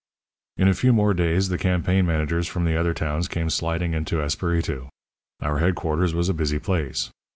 [0.57, 4.19] "In a few more days the campaign managers from the other towns came sliding into
[4.19, 4.87] Esperitu.
[5.43, 7.11] Our headquarters was a busy place.